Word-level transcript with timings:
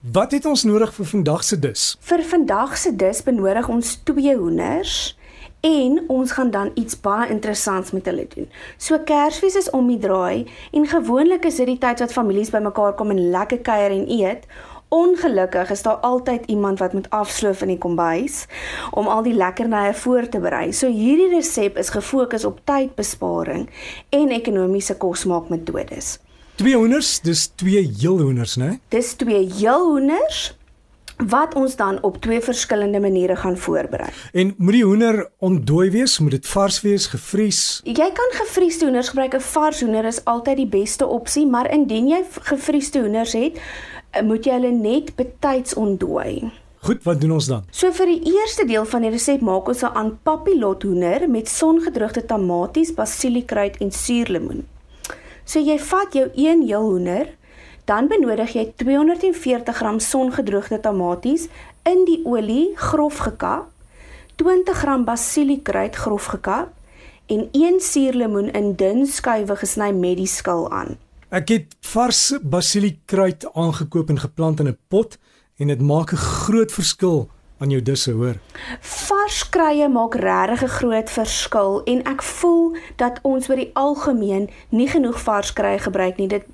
Wat 0.00 0.32
het 0.32 0.46
ons 0.48 0.62
nodig 0.64 0.94
vir 0.96 1.04
vandag 1.04 1.42
se 1.44 1.58
dis? 1.60 1.80
Vir 2.00 2.22
vandag 2.24 2.78
se 2.80 2.88
dis 2.96 3.18
benodig 3.22 3.66
ons 3.68 3.88
twee 4.08 4.32
hoenders 4.32 4.94
en 5.60 5.98
ons 6.08 6.30
gaan 6.32 6.50
dan 6.50 6.70
iets 6.74 6.96
baie 7.04 7.26
interessants 7.28 7.90
met 7.92 8.08
hulle 8.08 8.24
doen. 8.32 8.46
So 8.80 8.96
Kersfees 9.04 9.58
is 9.60 9.68
om 9.76 9.90
die 9.92 9.98
draai 10.00 10.48
en 10.72 10.86
gewoonlik 10.88 11.44
is 11.44 11.60
dit 11.60 11.68
die 11.68 11.76
tyd 11.82 12.00
wat 12.00 12.16
families 12.16 12.48
bymekaar 12.54 12.96
kom 12.96 13.12
en 13.12 13.20
lekker 13.34 13.60
kuier 13.60 13.92
en 13.98 14.08
eet. 14.08 14.48
Ongelukkig 14.88 15.74
is 15.76 15.84
daar 15.84 16.00
altyd 16.00 16.48
iemand 16.48 16.80
wat 16.80 16.96
moet 16.96 17.10
afsloof 17.10 17.60
in 17.68 17.74
die 17.74 17.78
kombuis 17.84 18.46
om 18.96 19.04
al 19.04 19.20
die 19.28 19.36
lekkernye 19.36 19.92
voor 20.00 20.32
te 20.32 20.40
berei. 20.40 20.72
So 20.72 20.88
hierdie 20.88 21.28
resep 21.36 21.76
is 21.76 21.92
gefokus 21.92 22.48
op 22.48 22.64
tydbesparing 22.64 23.68
en 24.16 24.32
ekonomiese 24.40 24.96
kosmaakmetodes. 24.96 26.16
Twee 26.60 26.76
hoenders, 26.76 27.22
dis 27.24 27.46
twee 27.56 27.80
heel 27.88 28.18
hoenders, 28.20 28.58
né? 28.60 28.74
Dis 28.92 29.14
twee 29.16 29.46
heel 29.48 29.84
hoenders 29.94 30.40
wat 31.30 31.54
ons 31.56 31.76
dan 31.76 31.96
op 32.04 32.18
twee 32.20 32.40
verskillende 32.44 33.00
maniere 33.00 33.36
gaan 33.36 33.56
voorberei. 33.56 34.08
En 34.32 34.50
moet 34.58 34.76
die 34.76 34.84
hoender 34.84 35.22
ontdooi 35.38 35.86
wees? 35.90 36.18
Moet 36.18 36.36
dit 36.36 36.48
vars 36.48 36.80
wees, 36.84 37.06
gevries? 37.12 37.60
Jy 37.84 38.08
kan 38.16 38.34
gevriesde 38.42 38.84
hoenders 38.84 39.08
gebruik. 39.08 39.34
'n 39.34 39.40
Vars 39.40 39.80
hoender 39.80 40.04
is 40.04 40.20
altyd 40.24 40.56
die 40.56 40.66
beste 40.66 41.06
opsie, 41.06 41.46
maar 41.46 41.70
indien 41.72 42.08
jy 42.08 42.20
gevriesde 42.52 43.00
hoenders 43.00 43.32
het, 43.32 43.56
eh, 44.10 44.22
moet 44.22 44.44
jy 44.44 44.52
hulle 44.52 44.72
net 44.72 45.16
betyds 45.16 45.74
ontdooi. 45.74 46.50
Goed, 46.80 47.02
wat 47.02 47.20
doen 47.20 47.32
ons 47.32 47.46
dan? 47.46 47.64
So 47.70 47.92
vir 47.92 48.06
die 48.06 48.36
eerste 48.36 48.66
deel 48.66 48.84
van 48.84 49.00
die 49.00 49.10
resep 49.10 49.40
maak 49.40 49.68
ons 49.68 49.82
'n 49.82 49.94
aanpapilot 49.94 50.82
hoender 50.82 51.30
met 51.30 51.48
songedroogde 51.48 52.24
tamaties, 52.24 52.94
basiliekruid 52.94 53.76
en 53.76 53.92
suurlemoen. 53.92 54.66
So 55.50 55.58
jy 55.58 55.80
vat 55.82 56.14
jou 56.14 56.28
een 56.38 56.60
heel 56.62 56.84
hoender, 56.86 57.26
dan 57.90 58.06
benodig 58.06 58.52
jy 58.54 58.68
240 58.78 59.80
gram 59.80 59.96
songedroogde 59.98 60.78
tamaties 60.84 61.48
in 61.90 62.04
die 62.06 62.20
olie 62.22 62.76
grof 62.78 63.18
gekap, 63.24 63.72
20 64.38 64.78
gram 64.78 65.02
basiliekruid 65.08 65.98
grof 65.98 66.28
gekap 66.36 66.70
en 67.26 67.48
1 67.50 67.80
suurlemoen 67.82 68.52
in 68.54 68.76
dun 68.78 69.02
skywe 69.10 69.56
gesny 69.58 69.90
met 69.90 70.20
die 70.22 70.30
skil 70.30 70.68
aan. 70.70 70.94
Ek 71.34 71.50
het 71.50 71.74
vars 71.92 72.22
basiliekruid 72.42 73.48
aangekoop 73.50 74.14
en 74.14 74.22
geplant 74.22 74.62
in 74.62 74.70
'n 74.70 74.78
pot 74.88 75.18
en 75.58 75.66
dit 75.66 75.82
maak 75.82 76.12
'n 76.12 76.24
groot 76.46 76.72
verskil 76.72 77.26
aan 77.60 77.70
jou 77.70 77.82
disse, 77.82 78.12
hoor. 78.16 78.38
Vars 78.80 79.42
kruie 79.52 79.88
maak 79.88 80.14
regtig 80.14 80.62
'n 80.62 80.76
groot 80.80 81.10
verskil 81.10 81.82
en 81.84 82.02
ek 82.04 82.22
voel 82.22 82.76
dat 82.96 83.18
ons 83.22 83.48
oor 83.48 83.56
die 83.56 83.70
algemeen 83.74 84.50
nie 84.68 84.88
genoeg 84.88 85.20
vars 85.20 85.52
kruie 85.52 85.78
gebruik 85.78 86.16
nie. 86.16 86.28
Dit 86.28 86.44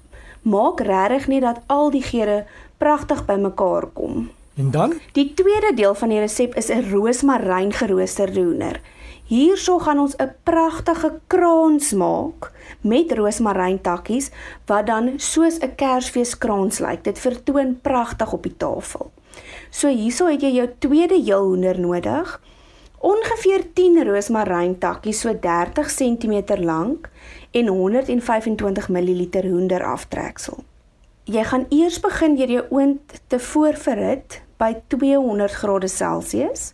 maak 0.42 0.80
regtig 0.80 1.26
net 1.26 1.42
dat 1.42 1.60
al 1.66 1.90
die 1.90 2.02
geure 2.02 2.44
pragtig 2.78 3.24
bymekaar 3.24 3.86
kom. 3.92 4.30
En 4.56 4.70
dan? 4.70 4.92
Die 5.12 5.34
tweede 5.34 5.72
deel 5.74 5.94
van 5.94 6.08
die 6.08 6.18
resep 6.18 6.54
is 6.54 6.68
'n 6.68 6.90
roosmaryn 6.90 7.72
geroosterde 7.72 8.40
hoender. 8.40 8.80
Hierso 9.26 9.78
gaan 9.82 9.98
ons 9.98 10.14
'n 10.16 10.34
pragtige 10.42 11.18
kraans 11.26 11.92
maak 11.92 12.52
met 12.80 13.12
roosmaryn 13.12 13.80
takkies 13.80 14.30
wat 14.66 14.86
dan 14.86 15.18
soos 15.18 15.58
'n 15.58 15.74
Kersfeeskraans 15.74 16.78
lyk. 16.78 17.04
Dit 17.04 17.18
vertoon 17.18 17.80
pragtig 17.82 18.32
op 18.32 18.42
die 18.42 18.56
tafel. 18.56 19.10
So 19.70 19.88
hierso 19.88 20.26
het 20.26 20.40
jy 20.40 20.52
jou 20.54 20.68
tweede 20.78 21.18
heel 21.22 21.42
hoender 21.42 21.80
nodig. 21.80 22.40
Ongeveer 22.98 23.72
10 23.74 24.04
roosmaryn 24.04 24.78
takkies 24.78 25.20
so 25.20 25.34
30 25.40 25.90
cm 25.90 26.64
lank 26.64 27.10
en 27.50 27.66
125 27.66 28.88
ml 28.88 29.28
hoender 29.42 29.84
aftreksel. 29.84 30.64
Jy 31.24 31.44
gaan 31.44 31.66
eers 31.68 32.00
begin 32.00 32.36
deur 32.36 32.50
jou 32.50 32.64
oond 32.70 33.00
te 33.26 33.38
voorverhit 33.38 34.42
by 34.56 34.76
200 34.86 35.52
grade 35.52 35.88
Celsius. 35.88 36.72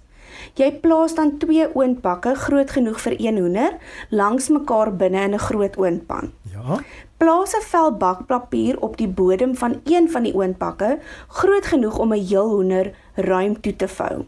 Jy 0.55 0.72
plaas 0.72 1.14
dan 1.14 1.38
twee 1.38 1.66
oondbakke 1.75 2.34
groot 2.34 2.70
genoeg 2.70 3.00
vir 3.00 3.14
een 3.19 3.38
hoender 3.38 3.77
langs 4.11 4.48
mekaar 4.48 4.96
binne 4.96 5.20
in 5.20 5.34
'n 5.34 5.39
groot 5.39 5.77
oondpan. 5.77 6.33
Ja. 6.52 6.80
Plaas 7.17 7.55
'n 7.55 7.62
vel 7.62 7.96
bakpapier 7.96 8.80
op 8.80 8.96
die 8.96 9.08
bodem 9.08 9.56
van 9.56 9.80
een 9.84 10.11
van 10.11 10.23
die 10.23 10.34
oondbakke, 10.34 10.98
groot 11.29 11.67
genoeg 11.67 11.98
om 11.98 12.12
'n 12.12 12.27
heel 12.27 12.48
hoender 12.48 12.95
ruim 13.14 13.61
toe 13.61 13.77
te 13.77 13.89
vou. 13.89 14.24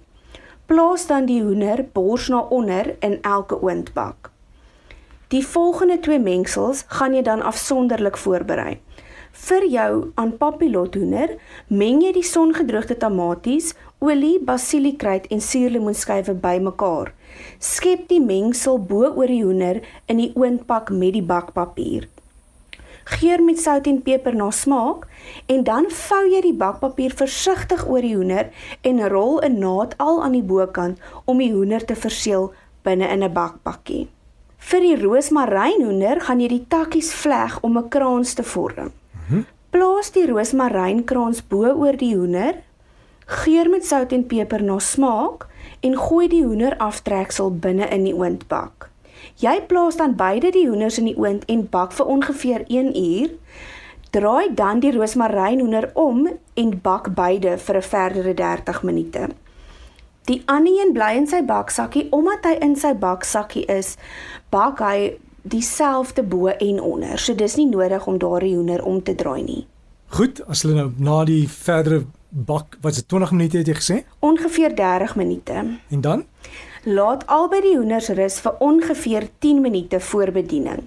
Plaas 0.67 1.07
dan 1.07 1.25
die 1.25 1.43
hoender 1.43 1.85
bors 1.93 2.29
na 2.29 2.39
onder 2.39 2.95
in 2.99 3.19
elke 3.23 3.63
oondbak. 3.63 4.31
Die 5.29 5.47
volgende 5.47 6.01
twee 6.01 6.19
mengsels 6.19 6.85
gaan 6.87 7.15
jy 7.15 7.23
dan 7.23 7.43
afsonderlik 7.43 8.17
voorberei. 8.17 8.81
Vir 9.35 9.65
jou 9.67 10.13
aanpapilot 10.15 10.95
hoender, 10.95 11.33
meng 11.67 12.05
jy 12.05 12.13
die 12.15 12.27
songedroogde 12.27 12.95
tamaties, 13.03 13.73
olie, 13.99 14.37
basiliekruid 14.39 15.27
en 15.35 15.43
suurlemoenskywe 15.43 16.37
bymekaar. 16.39 17.11
Skep 17.59 18.07
die 18.13 18.21
mengsel 18.23 18.79
bo 18.79 19.11
oor 19.11 19.27
die 19.27 19.43
hoender 19.43 19.83
in 20.07 20.23
die 20.23 20.31
oondpak 20.39 20.95
met 20.95 21.17
die 21.19 21.25
bakpapier. 21.35 22.07
Geur 23.17 23.43
met 23.43 23.59
sout 23.59 23.91
en 23.91 24.01
peper 24.07 24.39
na 24.39 24.53
smaak 24.55 25.09
en 25.51 25.67
dan 25.67 25.91
vou 25.91 26.23
jy 26.31 26.41
die 26.47 26.57
bakpapier 26.63 27.13
versigtig 27.19 27.83
oor 27.91 28.07
die 28.07 28.15
hoender 28.15 28.55
en 28.87 29.03
rol 29.11 29.43
'n 29.43 29.59
naad 29.59 29.99
al 29.99 30.23
aan 30.23 30.39
die 30.39 30.47
bokant 30.47 30.99
om 31.25 31.39
die 31.43 31.53
hoender 31.53 31.85
te 31.85 31.97
verseël 31.97 32.53
binne 32.87 33.11
in 33.11 33.25
'n 33.25 33.33
bakpakkie. 33.33 34.07
Vir 34.59 34.81
die 34.81 34.97
roosmarynhoender 34.97 36.21
gaan 36.21 36.41
jy 36.41 36.49
die 36.49 36.67
takkies 36.69 37.13
vleg 37.13 37.59
om 37.63 37.77
'n 37.79 37.89
kraans 37.89 38.35
te 38.35 38.43
vorm. 38.43 38.93
Mhm. 39.29 39.47
Plaas 39.71 40.13
die 40.13 40.27
roosmarynkraans 40.27 41.43
bo 41.49 41.73
oor 41.73 41.97
die 41.97 42.15
hoender. 42.17 42.61
Geur 43.27 43.69
met 43.71 43.87
sout 43.87 44.13
en 44.13 44.27
peper 44.27 44.63
na 44.63 44.79
smaak 44.79 45.47
en 45.81 45.97
gooi 45.97 46.29
die 46.29 46.45
hoender 46.45 46.77
aftreksel 46.79 47.51
binne 47.51 47.89
in 47.89 48.05
die 48.05 48.15
oondbak. 48.15 48.91
Jy 49.41 49.63
plaas 49.67 49.97
dan 49.97 50.15
beide 50.17 50.51
die 50.53 50.69
hoenders 50.69 50.99
in 50.99 51.09
die 51.09 51.17
oond 51.19 51.45
en 51.51 51.65
bak 51.71 51.93
vir 51.93 52.07
ongeveer 52.07 52.65
1 52.69 52.93
uur. 52.97 53.33
Draai 54.15 54.55
dan 54.55 54.81
die 54.81 54.93
roosmarynhoender 54.95 55.91
om 55.95 56.29
en 56.55 56.81
bak 56.83 57.15
beide 57.15 57.59
vir 57.59 57.77
'n 57.77 57.83
verdere 57.83 58.35
30 58.35 58.83
minute. 58.83 59.29
Die 60.25 60.43
ander 60.47 60.73
een 60.73 60.93
bly 60.93 61.13
in 61.17 61.27
sy 61.27 61.43
baksakkie 61.43 62.07
omdat 62.11 62.45
hy 62.45 62.55
in 62.61 62.77
sy 62.77 62.95
baksakkie 62.95 63.65
is, 63.69 63.97
bak 64.51 64.79
hy 64.79 65.19
dieselfde 65.45 66.23
bo 66.23 66.47
en 66.47 66.81
onder. 66.81 67.19
So 67.19 67.35
dis 67.37 67.57
nie 67.61 67.69
nodig 67.69 68.07
om 68.07 68.19
daardie 68.19 68.55
hoender 68.57 68.85
om 68.85 69.03
te 69.03 69.15
draai 69.15 69.43
nie. 69.45 69.63
Goed, 70.15 70.41
as 70.49 70.63
hulle 70.65 70.77
nou 70.79 70.91
na 70.99 71.23
die 71.29 71.45
verdere 71.51 72.05
bak, 72.29 72.79
wat 72.83 72.99
is 72.99 73.07
20 73.11 73.33
minute 73.37 73.61
het 73.61 73.71
jy 73.71 73.77
gesê? 73.79 73.97
Ongeveer 74.25 74.75
30 74.77 75.17
minute. 75.17 75.65
En 75.91 76.01
dan? 76.01 76.25
Laat 76.85 77.27
albei 77.27 77.61
die 77.65 77.77
hoenders 77.77 78.11
rus 78.17 78.39
vir 78.45 78.57
ongeveer 78.65 79.29
10 79.39 79.61
minute 79.65 80.01
voor 80.01 80.33
bediening. 80.33 80.85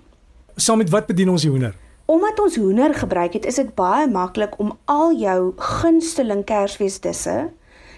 Saam 0.56 0.82
met 0.82 0.90
wat 0.90 1.06
bedien 1.10 1.30
ons 1.30 1.46
die 1.46 1.52
hoender? 1.52 1.76
Omdat 2.08 2.40
ons 2.40 2.56
hoender 2.56 2.94
gebruik 2.96 3.34
het, 3.34 3.46
is 3.46 3.60
dit 3.60 3.74
baie 3.76 4.08
maklik 4.08 4.60
om 4.60 4.72
al 4.86 5.16
jou 5.20 5.54
gunsteling 5.58 6.46
Kersfeesdisse 6.48 7.50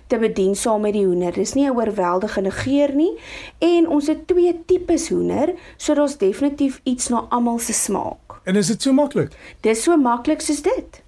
te 0.09 0.18
bedien 0.18 0.56
saam 0.56 0.81
met 0.81 0.94
die 0.97 1.06
hoender. 1.06 1.34
Dis 1.34 1.53
nie 1.53 1.66
'n 1.70 1.75
oorweldigende 1.78 2.52
geur 2.52 2.94
nie 2.96 3.14
en 3.58 3.88
ons 3.88 4.08
het 4.08 4.28
twee 4.28 4.53
tipes 4.66 5.09
hoender, 5.09 5.53
so 5.78 5.94
daar's 5.94 6.18
definitief 6.18 6.81
iets 6.84 7.08
na 7.08 7.25
almal 7.30 7.59
se 7.59 7.74
smaak. 7.74 8.42
En 8.44 8.56
is 8.56 8.68
dit 8.68 8.81
so 8.81 8.94
maklik? 8.94 9.31
Dis 9.62 9.84
so 9.84 9.98
maklik 9.98 10.42
soos 10.42 10.62
dit. 10.62 11.03